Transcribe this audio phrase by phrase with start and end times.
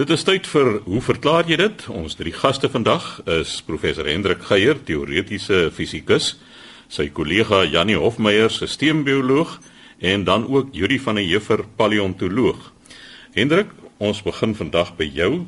[0.00, 1.82] Dit is tyd vir hoe verklaar jy dit?
[1.92, 6.38] Ons drie gaste vandag is professor Hendrik Geier, teoretiese fisikus,
[6.88, 9.58] sy kollega Janie Hofmeyer, sisteembioloog
[10.00, 12.70] en dan ook Juri van der Heever, paleontoloog.
[13.36, 15.44] Hendrik, ons begin vandag by jou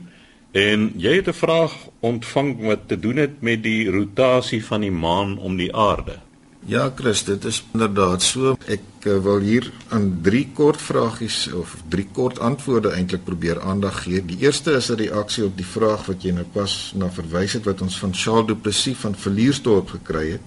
[0.53, 1.73] en jy het 'n vraag
[2.05, 6.21] ontvang wat te doen het met die rotasie van die maan om die aarde.
[6.65, 8.53] Ja, Chris, dit is inderdaad so.
[8.71, 14.05] Ek uh, wil hier aan drie kort vragies of drie kort antwoorde eintlik probeer aandag
[14.05, 14.23] gee.
[14.23, 17.67] Die eerste is 'n reaksie op die vraag wat jy nou pas na verwys het
[17.67, 20.41] wat ons van Charles Du Plessis van Verliersdorp gekry het.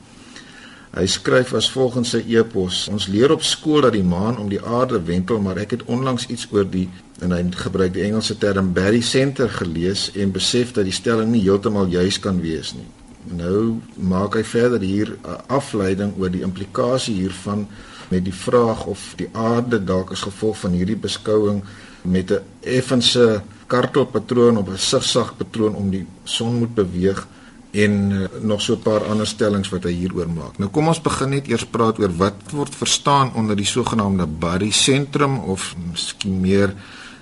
[0.96, 4.64] Hy skryf as volgens sy e-pos: Ons leer op skool dat die maan om die
[4.64, 6.90] aarde wentel, maar ek het onlangs iets oor die
[7.20, 11.42] en hy gebruik die Engelse term Barry Center gelees en besef dat die stelling nie
[11.42, 13.05] heeltemal juis kan wees nie.
[13.26, 17.68] Nou maak hy verder hier 'n afleiding oor die implikasie hiervan
[18.10, 21.64] met die vraag of die aarde dalk as gevolg van hierdie beskouing
[22.02, 27.28] met 'n effense kartelpatroon op 'n sigsagpatroon om die son moet beweeg
[27.72, 30.58] en uh, nog so 'n paar ander stellings wat hy hieroor maak.
[30.58, 35.40] Nou kom ons begin net eers praat oor wat word verstaan onder die sogenaamde barysentrum
[35.40, 36.74] of miskien meer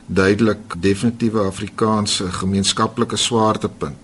[0.05, 3.97] duidelik definitiewe Afrikaanse gemeenskaplike swaartepunt.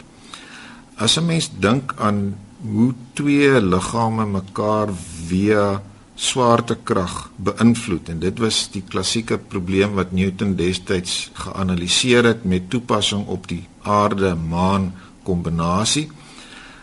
[1.00, 4.89] As 'n mens dink aan hoe twee liggame mekaar
[5.28, 5.81] via
[6.16, 13.23] swaartekrag beïnvloed en dit was die klassieke probleem wat Newton destyds geanaliseer het met toepassing
[13.27, 14.92] op die aarde-maan
[15.23, 16.09] kombinasie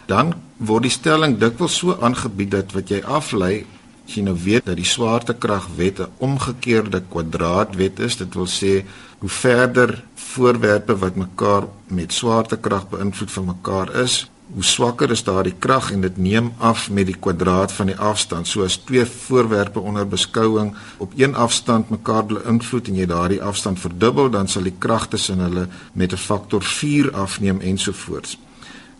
[0.08, 3.66] dan word die stelling dikwels so aangebied dat wat jy aflei
[4.06, 8.74] as jy nou weet dat die swaartekragwet 'n omgekeerde kwadraatwet is dit wil sê
[9.20, 10.02] hoe verder
[10.36, 16.04] voorwerpe wat mekaar met swaartekrag beïnvloed van mekaar is, hoe swakker is daardie krag en
[16.04, 18.46] dit neem af met die kwadraat van die afstand.
[18.46, 23.80] So as twee voorwerpe onder beskouing op een afstand mekaar beïnvloed en jy daardie afstand
[23.82, 28.38] verdubbel, dan sal die krag tussen hulle met 'n faktor 4 afneem ensovoorts.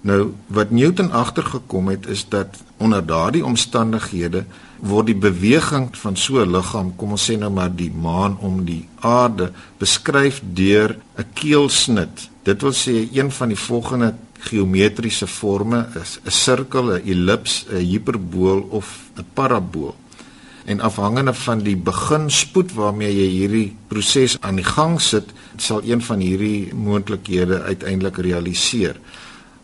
[0.01, 4.45] Nou wat Newton agtergekom het is dat onder daardie omstandighede
[4.81, 8.65] word die beweging van so 'n liggaam, kom ons sê nou maar die maan om
[8.65, 12.29] die aarde, beskryf deur 'n keelsnit.
[12.43, 17.77] Dit wil sê een van die volgende geometriese forme is 'n sirkel, 'n ellips, 'n
[17.77, 19.97] hiperbool of 'n parabool.
[20.65, 25.25] En afhangende van die beginspoed waarmee jy hierdie proses aan die gang sit,
[25.57, 28.97] sal een van hierdie moontlikhede uiteindelik realiseer.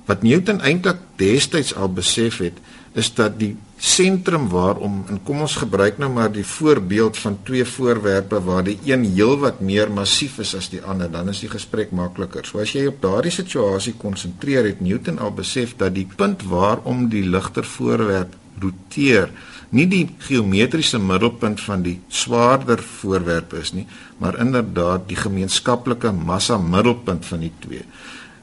[0.05, 2.59] Wat Newton eintlik destyds al besef het,
[2.93, 7.65] is dat die sentrum waarom en kom ons gebruik nou maar die voorbeeld van twee
[7.67, 11.91] voorwerpe waar die een heelwat meer massief is as die ander, dan is die gesprek
[11.91, 12.47] makliker.
[12.47, 17.09] So as jy op daardie situasie konsentreer, het Newton al besef dat die punt waarom
[17.11, 19.33] die ligter voorwerp roteer,
[19.75, 23.89] nie die geometriese middelpunt van die swaarder voorwerp is nie,
[24.23, 27.83] maar inderdaad die gemeenskaplike massa middelpunt van die twee.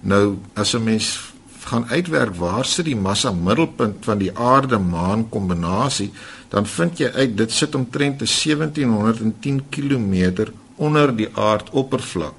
[0.02, 1.16] Nou as 'n mens
[1.70, 6.10] gaan uitwerk waar sit die massa middelpunt van die aarde-maan kombinasie,
[6.50, 12.36] dan vind jy uit dit sit omtrent 1710 km onder die aardoppervlak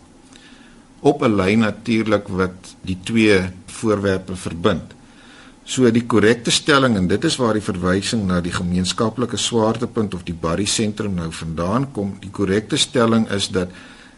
[1.01, 4.93] op 'n lyn natuurlik wat die twee voorwerpe verbind.
[5.65, 10.23] So die korrekte stelling en dit is waar die verwysing na die gemeenskaplike swaartepunt of
[10.23, 12.17] die barysentrum nou vandaan kom.
[12.21, 13.69] Die korrekte stelling is dat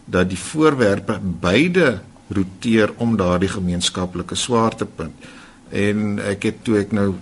[0.05, 2.01] dat die voorwerpe beide
[2.33, 5.31] roteer om daardie gemeenskaplike swaartepunt.
[5.73, 7.15] En ek het toe ek nou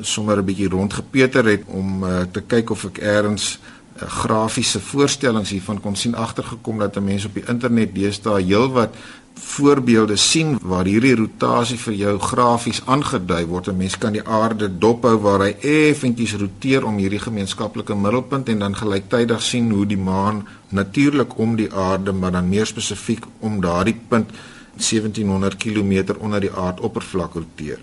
[0.00, 3.58] sommer 'n bietjie rondgepeter het om uh, te kyk of ek eers
[3.96, 8.94] uh, grafiese voorstellings hiervan kon sien agtergekom dat mense op die internet deesdae heelwat
[9.40, 13.68] voorbeelde sien waar hierdie rotasie vir jou grafies aangedui word.
[13.68, 18.58] 'n Mens kan die aarde dophou waar hy effentjies roteer om hierdie gemeenskaplike middelpunt en
[18.58, 23.60] dan gelyktydig sien hoe die maan natuurlik om die aarde, maar dan meer spesifiek om
[23.60, 24.30] daardie punt
[24.76, 27.78] 1700 km onder die aardoppervlak roteer.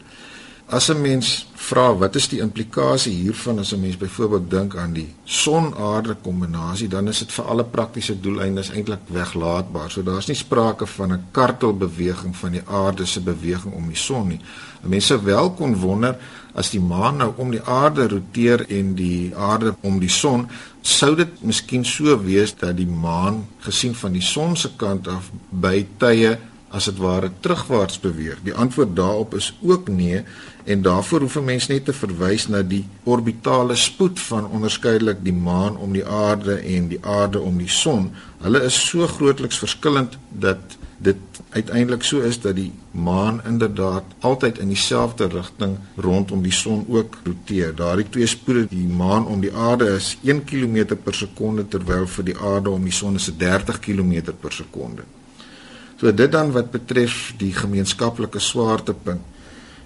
[0.69, 4.94] As 'n mens vra wat is die implikasie hiervan as 'n mens byvoorbeeld dink aan
[4.94, 9.91] die son-aarde kombinasie, dan is dit vir alle praktiese doeleindes eintlik weglaatbaar.
[9.91, 14.28] So daar's nie sprake van 'n kartelbeweging van die aarde se beweging om die son
[14.28, 14.40] nie.
[14.81, 16.17] Mense wel kon wonder
[16.53, 20.47] as die maan nou om die aarde roteer en die aarde om die son,
[20.81, 25.31] sou dit miskien so wees dat die maan gesien van die son se kant af
[25.49, 26.37] by tye
[26.69, 28.40] as dit ware terugwaarts beweeg?
[28.43, 30.23] Die antwoord daarop is ook nee
[30.66, 35.34] en daarvoor hoef 'n mens net te verwys na die orbitale spoed van onderskeidelik die
[35.34, 38.11] maan om die aarde en die aarde om die son.
[38.41, 41.17] Hulle is so grootliks verskillend dat dit
[41.49, 47.17] uiteindelik so is dat die maan inderdaad altyd in dieselfde rigting rondom die son ook
[47.23, 47.75] roteer.
[47.75, 52.23] Daardie twee spoede, die maan om die aarde is 1 km per sekonde terwyl vir
[52.31, 55.05] die aarde om die son is 30 km per sekonde.
[55.97, 59.22] So dit dan wat betref die gemeenskaplike swaartepunt.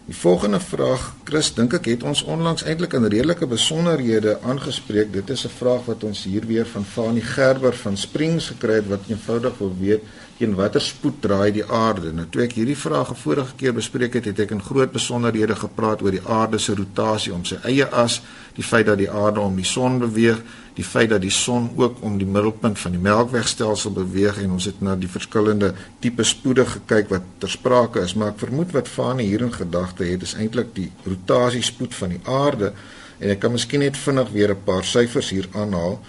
[0.06, 5.14] Die volgende vraag, Chris, dink ek het ons onlangs eintlik in redelike besonderhede aangespreek.
[5.14, 8.88] Dit is 'n vraag wat ons hier weer van Fanie Gerber van Springs gekry het
[8.88, 10.04] wat eenvoudig wil weet
[10.42, 12.12] teen watter spoed draai die aarde.
[12.16, 15.56] Nou toe ek hierdie vraag 'n vorige keer bespreek het, het ek in groot besonderhede
[15.56, 18.22] gepraat oor die aarde se rotasie om sy eie as,
[18.56, 20.42] die feit dat die aarde om die son beweeg,
[20.76, 24.66] die feit dat die son ook om die middelpunt van die Melkwegstelsel beweeg en ons
[24.66, 28.88] het na die verskillende tipe spoede gekyk wat ter sprake is, maar ek vermoed wat
[28.88, 32.74] Fanie hier in gedagte het is eintlik die rotasiespoed van die aarde
[33.20, 36.00] en ek kan miskien net vinnig weer 'n paar syfers hier aanhaal.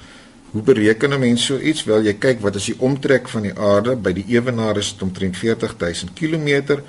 [0.52, 1.84] Hoe bereken 'n mens so iets?
[1.84, 5.02] Wel jy kyk wat is die omtrek van die aarde by die ewenaar is dit
[5.02, 6.81] omtrent 40000 km.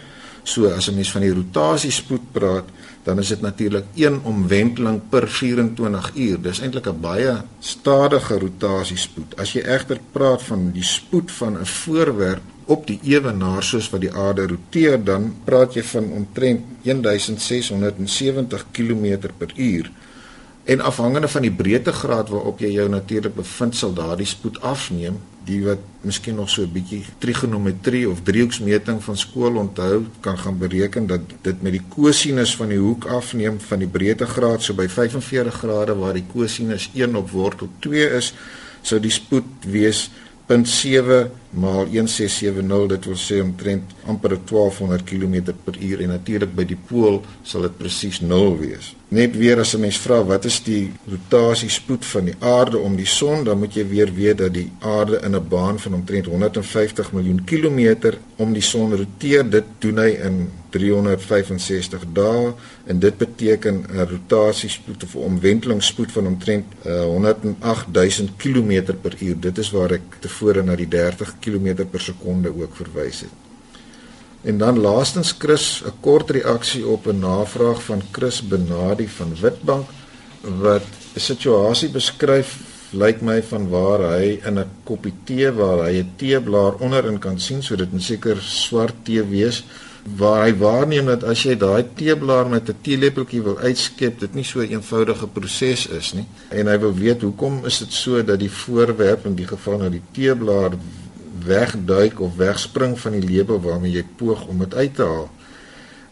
[0.44, 2.64] So as 'n mens van die rotasiespoed praat,
[3.04, 6.42] dan is dit natuurlik 1 omwenteling per 24 uur.
[6.42, 9.38] Dis eintlik 'n baie stadige rotasiespoed.
[9.38, 14.02] As jy egter praat van die spoed van 'n voorwerp op die ewenaar soos wat
[14.02, 19.92] die aarde roteer, dan praat jy van omtrent 1670 km per uur.
[20.64, 25.18] En afhangende van die breedtegraad waarop jy jou natuurlik bevind, sal daardie spoed afneem.
[25.44, 30.58] Die wat miskien nog so 'n bietjie trigonometrie of driehoeksmeting van skool onthou, kan gaan
[30.58, 34.88] bereken dat dit met die kosinus van die hoek afneem van die breedtegraad so by
[34.88, 38.34] 45 grade waar die kosinus 1 op wortel 2 is,
[38.82, 40.10] sou die spoed wees
[40.48, 46.66] 0.7 maal 1670 dit wil sê omtrent amper 1200 km per uur en natuurlik by
[46.66, 48.94] die pool sal dit presies 0 wees.
[49.14, 53.06] Net weer as 'n mens vra wat is die rotasiespoed van die aarde om die
[53.06, 57.12] son, dan moet jy weer weet dat die aarde in 'n baan van omtrent 150
[57.12, 59.50] miljoen kilometer om die son roteer.
[59.50, 62.54] Dit doen hy in 365 dae
[62.86, 69.40] en dit beteken 'n rotasiespoed of omwentelingsspoed van omtrent uh, 108000 km per uur.
[69.40, 73.42] Dit is waar ek tevore na die 30 km per sekonde ook verwys het.
[74.44, 79.88] En dan laastens Chris 'n kort reaksie op 'n navraag van Chris Benadi van Witbank
[80.42, 82.58] wat 'n situasie beskryf
[82.94, 87.40] lyk my van waar hy in 'n koppie tee waar hy 'n teeblaar onderin kan
[87.40, 89.64] sien so dit moet seker swart tee wees
[90.18, 94.44] waar hy waarneem dat as jy daai teeblaar met 'n teelepeltjie wil uitskep dit nie
[94.44, 98.40] so 'n eenvoudige proses is nie en hy wil weet hoekom is dit so dat
[98.40, 100.72] die voorwerp in die geval nou die teeblaar
[101.46, 105.30] wegduik of wegspring van die lepel waarmee jy poog om dit uit te haal.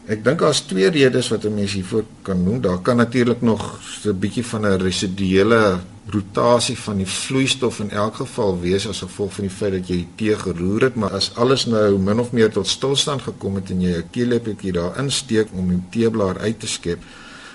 [0.10, 2.62] Ek dink daar's twee redes wat 'n mens hiervoor kan noem.
[2.62, 5.80] Daar kan natuurlik nog 'n bietjie van 'n residuele
[6.10, 9.96] rotasie van die vloeistof in elk geval wees as gevolg van die feit dat jy
[9.96, 13.70] die tee geroer het, maar as alles nou min of meer tot stilstand gekom het
[13.70, 17.00] en jy 'n teelepeltjie daar insteek om die teeblaar uit te skep,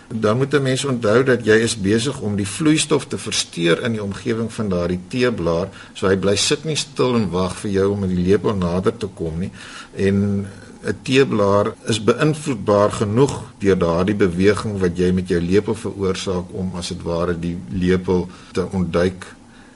[0.08, 3.92] dan moet 'n mens onthou dat jy is besig om die vloeistof te versteur in
[3.92, 7.92] die omgewing van daardie teeblaar, so hy bly sit nie stil en wag vir jou
[7.92, 9.50] om in die lepel nader te kom nie.
[9.94, 10.46] En
[10.86, 16.70] 'n teeblaar is beïnvloedbaar genoeg deur daardie beweging wat jy met jou lepel veroorsaak om
[16.74, 19.26] as dit ware die lepel te ontduik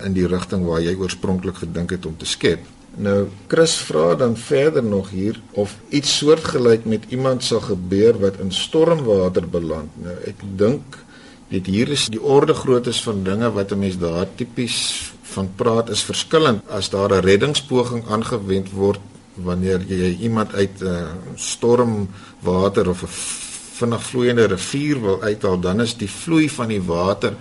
[0.05, 2.61] in die rigting waar jy oorspronklik gedink het om te skep.
[2.97, 8.41] Nou Chris vra dan verder nog hier of iets soortgelyk met iemand sal gebeur wat
[8.43, 9.91] in stormwater beland.
[10.03, 10.99] Nou ek dink
[11.51, 15.91] dit hier is die orde groottes van dinge wat 'n mens daar tipies van praat
[15.91, 19.01] is verskillend as daar 'n reddingspoging aangewend word
[19.35, 23.15] wanneer jy iemand uit 'n uh, stormwater of 'n
[23.81, 27.33] vinnig vloeiende rivier wil uithaal dan is die vloei van die water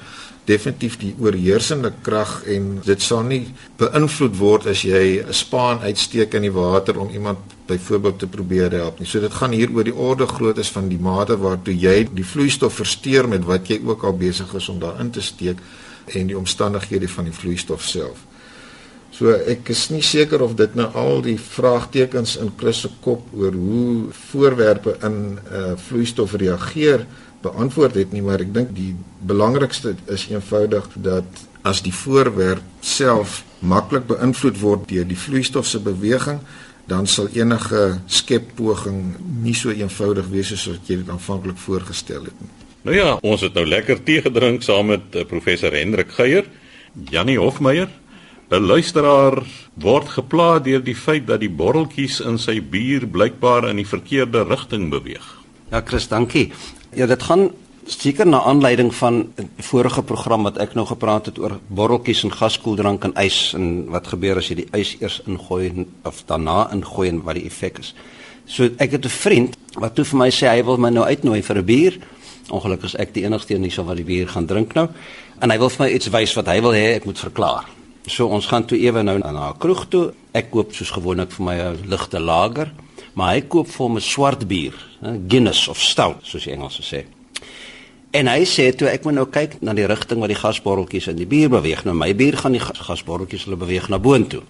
[0.49, 3.43] definitief die oorheersende krag en dit sal nie
[3.79, 8.71] beïnvloed word as jy 'n spaan uitsteek in die water om iemand byvoorbeeld te probeer
[8.71, 9.07] help nie.
[9.07, 12.73] So dit gaan hier oor die orde groottes van die mate waartoe jy die vloeistof
[12.73, 15.57] versteur met wat jy ook al besig is om daarin te steek
[16.13, 18.25] en die omstandighede van die vloeistof self.
[19.11, 23.25] So ek is nie seker of dit nou al die vraagtekens in Chris se kop
[23.35, 25.17] oor hoe voorwerpe in
[25.49, 27.05] uh, vloeistof reageer
[27.41, 28.93] beantwoord het nie, maar ek dink die
[29.27, 35.79] belangrikste is eenvoudig dat as die voorwerp self maklik beïnvloed word deur die vloeistof se
[35.83, 36.39] beweging,
[36.89, 42.41] dan sal enige skeppoging nie so eenvoudig wees soos wat jy dit aanvanklik voorgestel het
[42.41, 42.51] nie.
[42.87, 46.47] Nou ja, ons het nou lekker tee gedrink saam met uh, professor Hendrik Geier,
[47.11, 47.89] Jannie Hofmeyer.
[48.49, 49.43] 'n Luisteraar
[49.77, 54.41] word gepla deur die feit dat die botteltjies in sy bier blykbaar in die verkeerde
[54.49, 55.27] rigting beweeg.
[55.69, 56.47] Ja, Chris, dankie.
[56.97, 57.51] Ja, dit gaan
[57.85, 62.31] seker na aanleiding van 'n vorige program wat ek nou gepraat het oor botteltjies en
[62.31, 67.09] gaskoeldrank en ys en wat gebeur as jy die ys eers ingooi of daarna ingooi
[67.09, 67.93] en wat die effek is.
[68.45, 71.41] So ek het 'n vriend wat toe vir my sê hy wil my nou uitnooi
[71.41, 71.99] vir 'n bier.
[72.49, 74.87] Ongelukkig is ek die enigste een hierso wat die bier gaan drink nou.
[75.39, 77.65] En hy wil vir my iets wys wat hy wil hê ek moet verklaar.
[78.07, 80.13] So ons gaan toe ewe nou na 'n kroeg toe.
[80.33, 82.71] Ek koop soos gewoonlik vir my 'n ligte lager,
[83.19, 84.75] maar hy koop vir 'n swart bier,
[85.27, 87.05] Guinness of stout, soos die Engelse sê.
[88.11, 91.19] En hy sê toe ek moet nou kyk na die rigting wat die gasbotteltjies in
[91.19, 91.83] die bier beweeg.
[91.85, 94.41] Nou my bier gaan die gasbotteltjies hulle beweeg na boontoe.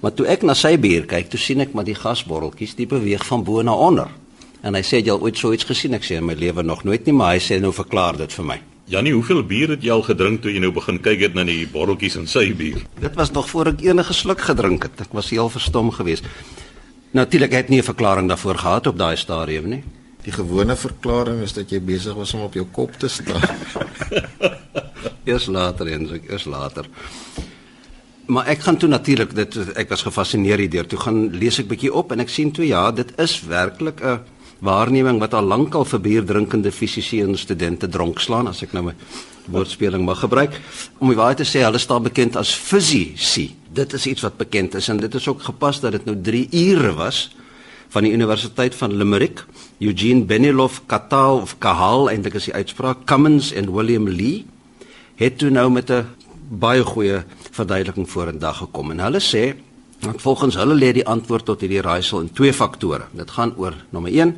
[0.00, 3.24] Maar toe ek na sy bier kyk, toe sien ek maar die gasbotteltjies die beweeg
[3.24, 4.10] van bo na onder.
[4.62, 5.94] En hy sê jy al ooit so iets gesien?
[5.94, 8.44] Ek sê in my lewe nog nooit nie, maar hy sê nou verklaar dit vir
[8.44, 8.60] my.
[8.92, 11.64] Jannie, hoeveel bier het jy al gedrink toe jy nou begin kyk het na die
[11.64, 12.84] botteltjies in sy bier?
[13.00, 15.00] Dit was nog voor ek enige sluk gedrink het.
[15.00, 16.28] Ek was heel verstom geweest.
[17.14, 19.84] Natuurlik het nie 'n verklaring daarvoor gehad op daai stadium nie.
[20.22, 23.42] Die gewone verklaring is dat jy besig was om op jou kop te staan.
[25.24, 26.86] eers later en so eers later.
[28.26, 30.86] Maar ek gaan toe natuurlik dit ek was gefassineer hierdeur.
[30.86, 34.18] Toe gaan lees ek bietjie op en ek sien toe ja, dit is werklik 'n
[34.58, 38.94] waarneming wat al lankal vir bierdrinkende fisiese en studente dronk slaan as ek nou 'n
[39.46, 40.60] woordspeling mag gebruik.
[40.98, 43.54] Om die waarheid te sê, hulle staan bekend as fisici.
[43.72, 46.48] Dit is iets wat bekend is en dit is ook gepas dat dit nou 3
[46.52, 47.30] ure was
[47.88, 49.44] van die Universiteit van Limerick,
[49.78, 54.44] Eugene Benilov Katal of Kahal eintlik is die uitspraak Cummins en William Lee
[55.20, 56.06] het toe nou met 'n
[56.48, 59.54] baie goeie verduideliking vorendag gekom en hulle sê
[60.04, 63.08] dat volgens hulle lê die antwoord tot hierdie raaisel in twee faktore.
[63.12, 64.36] Dit gaan oor nommer 1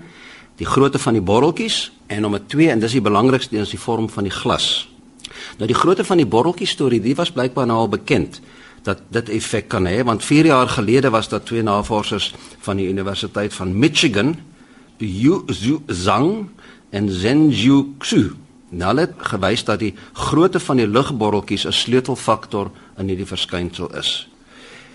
[0.56, 4.08] die grootte van die botteltjies en nommer 2 en dis die belangrikste is die vorm
[4.08, 4.88] van die glas.
[5.58, 8.40] Nou die grootte van die botteltjie storie, dit was blykbaar nou al bekend
[8.86, 12.32] dat dit effek kan hê want 4 jaar gelede was daar twee navorsers
[12.64, 14.36] van die Universiteit van Michigan,
[14.98, 15.42] Yu
[15.86, 16.48] Zhang
[16.90, 18.32] en Zhen Zhu Xu.
[18.68, 23.94] Nou hulle het gewys dat die grootte van die lugbotteltjies 'n sleutelfaktor in hierdie verskynsel
[23.94, 24.28] is.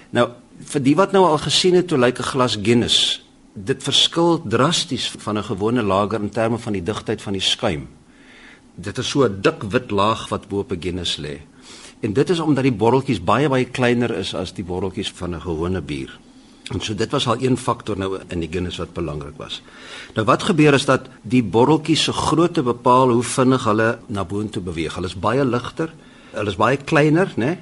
[0.10, 0.30] Nou
[0.62, 3.22] vir die wat nou al gesien het hoe lyk 'n glas Guinness
[3.54, 7.88] dit verskil drasties van 'n gewone lager in terme van die digtheid van die skuim.
[8.76, 11.40] Dit is so 'n dik wit laag wat bo op 'n Guinness lê.
[12.00, 15.42] En dit is omdat die botteltjies baie baie kleiner is as die botteltjies van 'n
[15.42, 16.20] gewone bier.
[16.72, 19.62] En so dit was al een faktor nou in die Guinness wat belangrik was.
[20.14, 24.62] Nou wat gebeur is dat die botteltjies se grootte bepaal hoe vinnig hulle na boontoe
[24.62, 24.96] beweeg.
[24.96, 25.94] Hulle is baie ligter,
[26.32, 27.58] hulle is baie kleiner, né?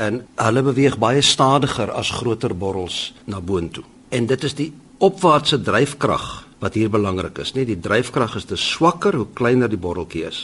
[0.00, 3.84] En hulle beweeg baie stadiger as groter bottels na boontoe.
[4.08, 6.28] En dit is die opwaartse dryfkrag
[6.60, 10.40] wat hier belangrik is, nee, die dryfkrag is te swakker hoe kleiner die botteltjie is.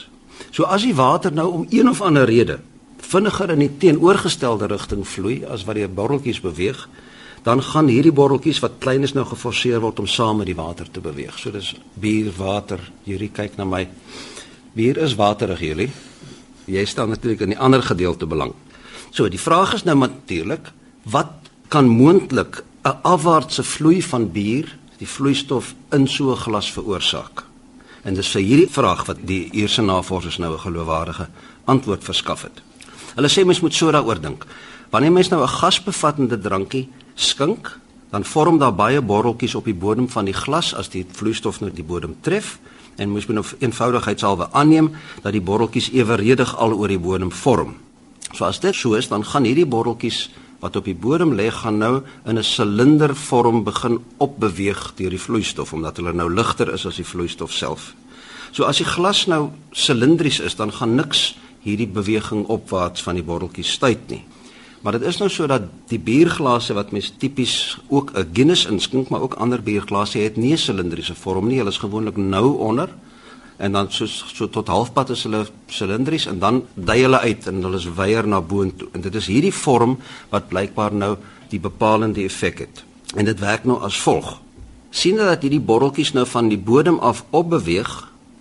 [0.50, 2.58] So as die water nou om een of ander rede
[3.06, 6.86] vinniger in die teenoorgestelde rigting vloei as wat die botteltjies beweeg,
[7.46, 10.88] dan gaan hierdie botteltjies wat klein is nou geforseer word om saam met die water
[10.90, 11.36] te beweeg.
[11.38, 13.84] So dis bier, water, hierdie kyk na my.
[14.76, 15.90] Bier is waterig hierdie.
[16.66, 18.56] Jy staan natuurlik in die ander gedeelte belang.
[19.16, 20.74] So die vraag is nou natuurlik,
[21.08, 27.44] wat kan moontlik 'n afwaartse vloei van bier die vloeistof in so 'n glas veroorsaak.
[28.02, 31.28] En dis vir hierdie vraag wat die eerste navorsers nou 'n geloofwaardige
[31.64, 32.62] antwoord verskaf het.
[33.14, 34.46] Hulle sê mens moet so daaroor dink.
[34.90, 37.78] Wanneer mens nou 'n gasbevattende drankie skink,
[38.10, 41.72] dan vorm daar baie borreltjies op die bodem van die glas as die vloeistof nou
[41.72, 42.58] die bodem tref
[42.96, 44.90] en mens moet nou eenvoudigheidshalwe aanneem
[45.22, 47.85] dat die borreltjies eweredig al oor die bodem vorm.
[48.32, 50.30] So as dit so is, dan gaan hierdie borreltjies
[50.60, 55.72] wat op die bodem lê gaan nou in 'n silindervorm begin opbeweeg deur die vloeistof
[55.72, 57.94] omdat hulle nou ligter is as die vloeistof self.
[58.52, 63.24] So as die glas nou silindries is, dan gaan niks hierdie beweging opwaarts van die
[63.24, 64.24] botteltjie stuit nie.
[64.80, 69.08] Maar dit is nou so dat die bierglase wat mens tipies ook 'n Guinness inskink,
[69.08, 71.58] maar ook ander bierglase het nie 'n silindriese vorm nie.
[71.58, 72.88] Hulle is gewoonlik nou onder
[73.56, 77.62] en dan so so tot halfpad is hulle silindries en dan dui hulle uit en
[77.62, 78.88] hulle is weier na boontoe.
[78.92, 79.96] En dit is hierdie vorm
[80.30, 81.16] wat blykbaar nou
[81.48, 82.84] die bepalende effek het.
[83.14, 84.36] En dit werk nou as volg.
[84.90, 87.94] Sien dat hierdie botteltjies nou van die bodem af opbeweeg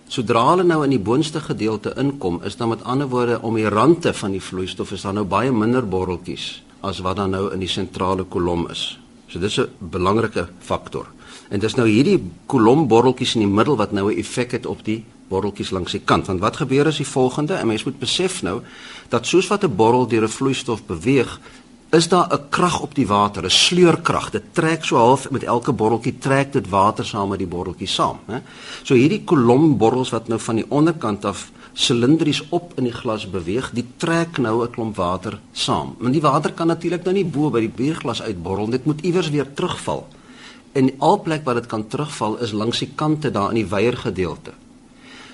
[0.08, 3.68] sodra hulle nou in die boonste gedeelte inkom is dan met ander woorde om die
[3.68, 7.60] rande van die vloeistof is daar nou baie minder botteltjies as wat dan nou in
[7.60, 8.98] die sentrale kolom is.
[9.28, 11.15] So dis 'n belangrike faktor
[11.48, 15.04] En dis nou hierdie kolombotteltjies in die middel wat nou 'n effek het op die
[15.28, 16.26] botteltjies langs die kant.
[16.26, 18.60] Want wat gebeur is die volgende, en mens moet besef nou
[19.08, 21.40] dat soos wat 'n bottel deur 'n vloeistof beweeg,
[21.90, 24.30] is daar 'n krag op die water, 'n sleurkrag.
[24.30, 28.18] Dit trek so half met elke botteltjie trek dit water saam met die botteltjie saam,
[28.26, 28.38] hè.
[28.82, 33.70] So hierdie kolombottels wat nou van die onderkant af silindries op in die glas beweeg,
[33.70, 35.94] die trek nou 'n klomp water saam.
[35.98, 39.30] Want die water kan natuurlik nou nie bo by die bierglas uitborrel, dit moet iewers
[39.30, 40.06] weer terugval
[40.76, 43.96] en al plek waar dit kan terugval is langs die kante daar in die weier
[43.96, 44.52] gedeelte.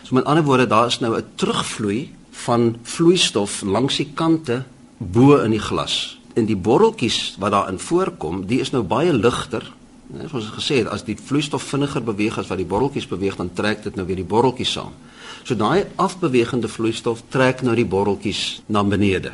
[0.03, 4.65] So met ander woorde daar is nou 'n terugvloei van vloeistof langs die kante
[4.99, 6.19] bo in die glas.
[6.35, 9.73] En die borreltjies wat daarin voorkom, die is nou baie ligter.
[10.07, 13.53] Net soos gesê het, as die vloeistof vinniger beweeg as wat die borreltjies beweeg, dan
[13.53, 14.93] trek dit nou weer die borreltjies saam.
[15.43, 19.33] So daai afbewegende vloeistof trek nou die borreltjies na benede.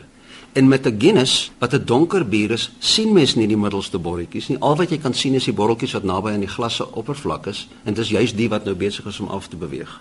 [0.59, 4.49] En met 'n Guinness wat 'n donker bier is, sien mens nie die middelste borreltjies
[4.49, 4.59] nie.
[4.59, 7.47] Al wat jy kan sien is die borreltjies wat naby aan die glas se oppervlak
[7.47, 10.00] is en dit is juist die wat nou besig is om af te beweeg.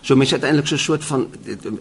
[0.00, 1.26] So mens het eintlik so 'n soort van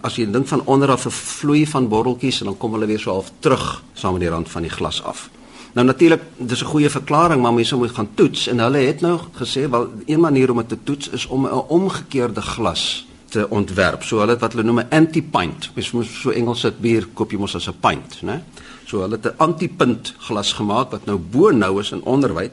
[0.01, 3.00] as jy dink van onder af 'n vloei van borreltjies en dan kom hulle weer
[3.00, 5.29] so half terug saam met die rand van die glas af.
[5.74, 9.19] Nou natuurlik, dis 'n goeie verklaring, maar mense moet gaan toets en hulle het nou
[9.34, 13.05] gesê wel een manier om dit te toets is om 'n omgekeerde glas
[13.36, 14.04] te ontwerp.
[14.04, 15.72] So hulle het wat hulle noem 'n anti-pint.
[15.75, 18.42] Mens moet so Engels dit bier koop jy mos as 'n pint, né?
[18.86, 22.51] So hulle het 'n anti-pint glas gemaak wat nou bo nou is en onderwyd.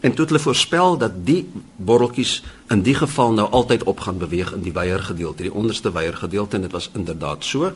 [0.00, 4.18] En toe het hulle voorspel dat die borreltjies in die geval nou altyd op gaan
[4.18, 7.72] beweeg in die weier gedeelte, die onderste weier gedeelte en dit was inderdaad so.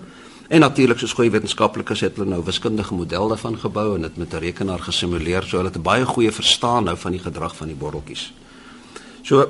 [0.49, 4.35] En natuurlik soos goeie wetenskaplikes het hulle nou wiskundige model daarvan gebou en dit met
[4.35, 7.67] 'n rekenaar gesimuleer so hulle het 'n baie goeie verstaan nou van die gedrag van
[7.67, 8.33] die borreltjies.
[9.23, 9.49] So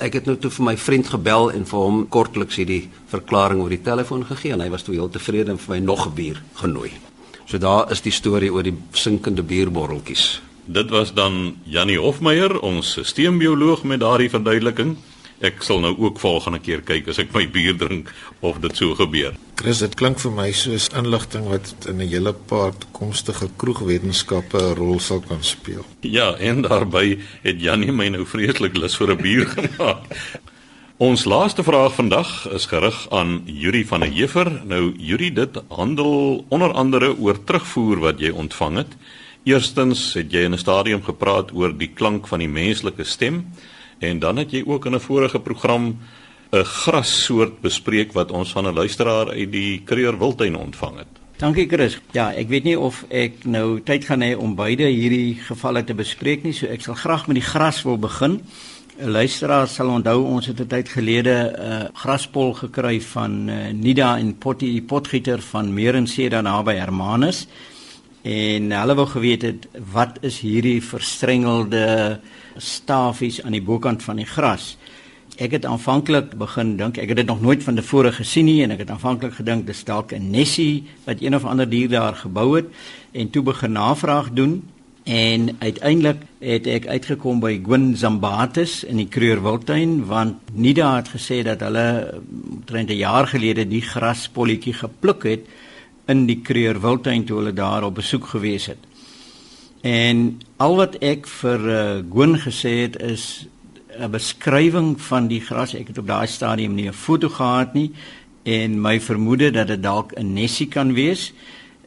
[0.00, 3.72] ek het nou toe vir my vriend gebel en vir hom kortliks hierdie verklaring oor
[3.72, 6.42] die telefoon gegee en hy was toe heel tevrede en vir my nog 'n bier
[6.54, 6.90] genooi.
[7.46, 10.40] So daar is die storie oor die sinkende bierborreltjies.
[10.64, 14.96] Dit was dan Jannie Hofmeyer, ons sisteembioloog met daardie verduideliking.
[15.40, 18.10] Ek sal nou ook volgende keer kyk as ek my bier drink
[18.44, 19.32] of dit so gebeur.
[19.56, 24.76] Chris, dit klink vir my soos inligting wat in 'n hele paar toekomstige kroegwetenskappe 'n
[24.76, 25.84] rol sal kan speel.
[26.00, 30.04] Ja, en daarbey het Jannie my nou vreeslik lus vir 'n bier gemaak.
[31.00, 34.60] Ons laaste vraag vandag is gerig aan Yuri van der Heever.
[34.64, 38.92] Nou Yuri, dit handel onder andere oor terugvoer wat jy ontvang het.
[39.44, 43.46] Eerstens het jy in 'n stadium gepraat oor die klank van die menslike stem.
[44.00, 45.98] En dan het jy ook in 'n vorige program
[46.52, 51.20] 'n grassoort bespreek wat ons van 'n luisteraar uit die Kreur Wildtuin ontvang het.
[51.36, 52.00] Dankie Chris.
[52.12, 55.94] Ja, ek weet nie of ek nou tyd gaan hê om beide hierdie gevalle te
[55.94, 58.40] bespreek nie, so ek sal graag met die gras wil begin.
[59.00, 63.72] 'n Luisteraar sal onthou ons het 'n tyd gelede 'n uh, graspol gekry van uh,
[63.72, 67.46] Nida en Potty Potgieter van Meerensee daar naby Hermanus.
[68.22, 72.20] En hulle wou geweet het wat is hierdie verstrengelde
[72.56, 74.76] stafies aan die bokant van die gras.
[75.40, 78.74] Ek het aanvanklik begin dink, ek het dit nog nooit van tevore gesien nie en
[78.74, 82.56] ek het aanvanklik gedink dis dalk 'n nessie wat een of ander dier daar gebou
[82.56, 82.68] het
[83.12, 84.62] en toe begin navraag doen
[85.04, 91.08] en uiteindelik het ek uitgekom by Gwyn Zambatis in die Kreur Wildtuin want Nida het
[91.08, 95.40] gesê dat hulle omtrent 'n jaar gelede die graspolletjie gepluk het
[96.06, 98.78] in die Kreur Wildtuin toe hulle daar op besoek gewees het.
[99.80, 101.80] En al wat ek vir uh,
[102.12, 103.46] Gwyn gesê het is
[103.98, 105.74] 'n beskrywing van die gras.
[105.74, 107.92] Ek het op daai stadium nie 'n foto gehad nie
[108.42, 111.32] en my vermoede dat dit dalk 'n nessie kan wees.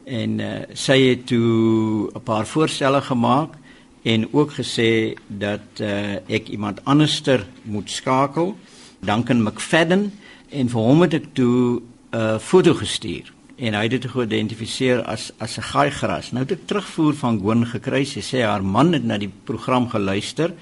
[0.04, 3.54] En uh, sy het toe 'n paar voorstelle gemaak
[4.02, 8.56] en ook gesê dat uh, ek iemand anderster moet skakel,
[9.00, 10.12] Duncan McFadden
[10.48, 15.04] en vir hom het ek toe 'n uh, foto gestuur en hy het dit geïdentifiseer
[15.06, 16.32] as as 'n gaaigras.
[16.32, 18.04] Nou het ek terugvoer van Gwyn gekry.
[18.04, 20.52] Sy sê haar man het na die program geluister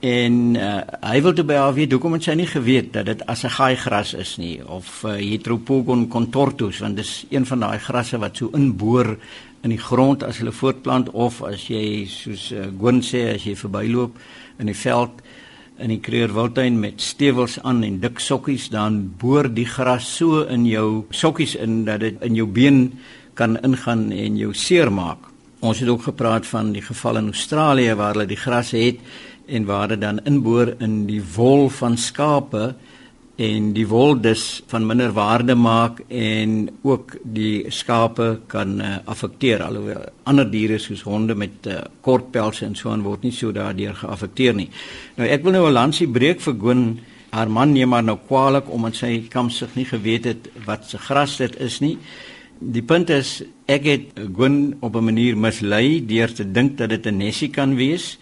[0.00, 3.26] en uh, hy wil toe by haar weet hoekom het sy nie geweet dat dit
[3.26, 8.18] as 'n gaaigras is nie of uh, Heteropogon contortus want dis een van daai grasse
[8.18, 9.18] wat so inboor
[9.62, 13.56] in die grond as hulle voortplant of as jy soos uh, Gwyn sê as jy
[13.56, 14.18] verbyloop
[14.58, 15.10] in die veld
[15.78, 20.66] in die Kreurwildtuin met stewels aan en dik sokkies dan boor die gras so in
[20.66, 22.98] jou sokkies in dat dit in jou been
[23.38, 25.28] kan ingaan en jou seermaak.
[25.62, 28.98] Ons het ook gepraat van die geval in Australië waar hulle die gras het
[29.46, 32.74] en waar dit dan inboor in die wol van skape
[33.38, 39.62] en die wol dus van minder waarde maak en ook die skape kan uh, affekteer
[39.62, 43.54] alhoewel ander diere soos honde met uh, kort pelse en so aan word nie so
[43.54, 44.66] daardeur geaffekteer nie.
[45.16, 46.98] Nou ek wil nou 'n lansie breek vir Gwyn.
[47.30, 51.36] Haar man neem maar nou kwaliek omdat sy kamsig nie geweet het wat se gras
[51.36, 51.98] dit is nie.
[52.58, 57.06] Die punt is ek het Gwyn op 'n manier mislei deur te dink dat dit
[57.06, 58.18] 'n nessie kan wees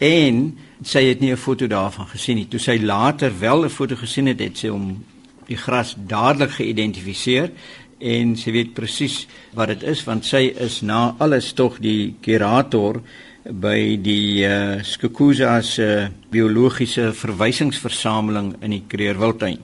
[0.00, 2.48] en sy het nie 'n foto daarvan gesien nie.
[2.48, 5.04] Toe sy later wel 'n foto gesien het, het sy hom
[5.46, 7.50] die gras dadelik geïdentifiseer
[7.98, 13.02] en sy weet presies wat dit is want sy is na alles tog die kurator
[13.44, 19.58] by die uh, Skukuza se uh, biologiese verwysingsversameling in die Kreerwildtuin.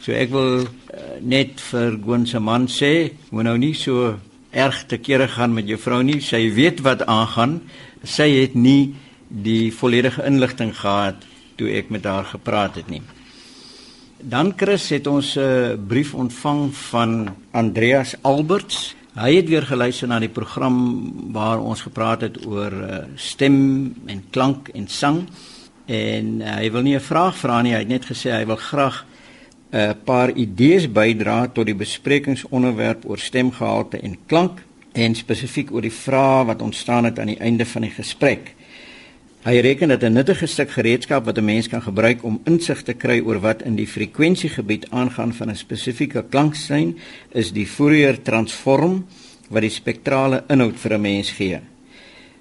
[0.00, 0.68] So ek wil uh,
[1.20, 4.14] net vir Gwyn se man sê, moet nou nie so
[4.50, 6.22] erg te kere gaan met jou vrou nie.
[6.24, 7.60] Sy weet wat aangaan.
[8.02, 8.94] Sy het nie
[9.28, 11.24] die volledige inligting gehad
[11.56, 13.02] toe ek met haar gepraat het nie.
[14.18, 18.96] Dan Chris het ons 'n uh, brief ontvang van Andreas Alberts.
[19.14, 24.24] Hy het weer geluister na die program waar ons gepraat het oor uh, stem en
[24.30, 25.28] klank en sang
[25.86, 28.56] en uh, hy wil nie 'n vraag vra nie, hy het net gesê hy wil
[28.56, 29.04] graag
[29.72, 35.82] 'n uh, paar idees bydra tot die besprekingsonderwerp oor stemgehalte en klank en spesifiek oor
[35.82, 38.54] die vrae wat ontstaan het aan die einde van die gesprek.
[39.46, 42.92] Hy reken dat 'n nuttige stuk gereedskap wat 'n mens kan gebruik om insig te
[42.92, 46.98] kry oor wat in die frekwensiegebied aangaan van 'n spesifieke klanksyn
[47.30, 49.06] is die Fourier transform
[49.48, 51.60] wat die spektrale inhoud vir 'n mens gee.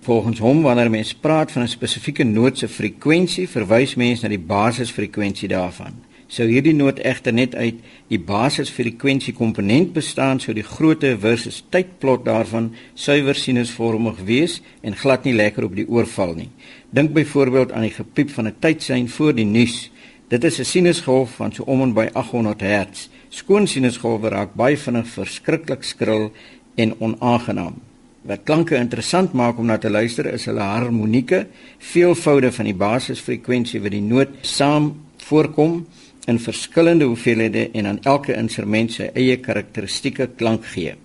[0.01, 4.39] Volgens hom wanneer mens praat van 'n spesifieke noot se frekwensie, verwys mens na die
[4.39, 5.93] basisfrekwensie daarvan.
[6.28, 7.78] Sou hierdie noot egter net uit
[8.12, 15.24] die basisfrekwensie komponent bestaan, sou die grootte versus tydplot daarvan suiwer sinusvormig wees en glad
[15.24, 16.50] nie lekker op die oor val nie.
[16.92, 19.90] Dink byvoorbeeld aan die gepiep van 'n tydsein voor die nuus.
[20.28, 23.10] Dit is 'n sinusgolf van so om en by 800 Hz.
[23.30, 26.32] Skoon sinusgolwe raak baie vinnig verskriklik skril
[26.76, 27.76] en onaangenaam.
[28.22, 33.82] Wat klanke interessant maak om na te luister is hulle harmonieke, veelvoude van die basisfrekwensie
[33.82, 35.86] wat die noot saam voorkom
[36.28, 40.96] in verskillende hoeveelhede en aan elke instrument sy eie karakteristieke klank gee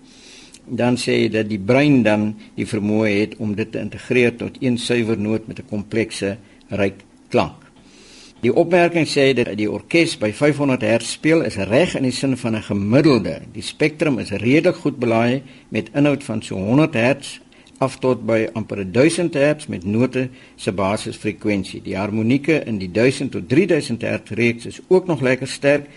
[0.67, 4.61] dan sê hy dat die brein dan die vermoë het om dit te integreer tot
[4.63, 6.37] een suiwer noot met 'n komplekse
[6.71, 7.59] ryk klank.
[8.43, 12.37] Die opmerking sê dat die orkes by 500 Hz speel is reg in die sin
[12.37, 13.41] van 'n gemiddelde.
[13.53, 17.41] Die spektrum is redelik goed belaai met inhoud van so 100 Hz
[17.83, 21.83] af tot by amper 1000 Hz met note se basisfrekwensie.
[21.83, 25.88] Die harmonieke in die 1000 tot 3000 Hz reeks is ook nog lekker sterk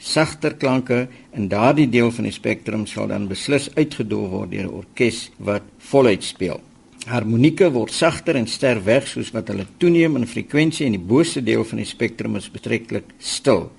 [0.00, 4.76] sagter klanke in daardie deel van die spektrum sal dan beslis uitgedoen word deur 'n
[4.80, 6.60] orkes wat voluit speel.
[7.06, 11.42] Harmonieke word sagter en ster weg soos wat hulle toeneem in frekwensie en die boonste
[11.42, 13.70] deel van die spektrum is betreklik stil.